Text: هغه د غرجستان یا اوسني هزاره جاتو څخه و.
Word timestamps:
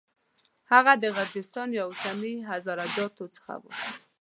هغه 0.71 0.93
د 1.03 1.03
غرجستان 1.17 1.69
یا 1.77 1.83
اوسني 1.89 2.33
هزاره 2.49 2.85
جاتو 2.95 3.25
څخه 3.35 3.53
و. 3.61 3.63